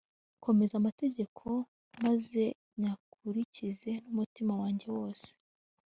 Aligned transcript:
nkomeze 0.39 0.73
amategeko 0.81 1.43
maze 2.03 2.43
nyakurikize 2.81 3.91
n'umutima 4.03 4.53
wanjye 4.61 4.87
wose 4.97 5.27